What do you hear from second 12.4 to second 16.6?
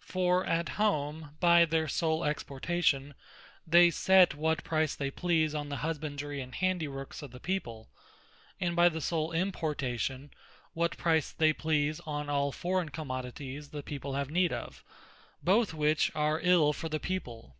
forraign commodities the people have need of; both which are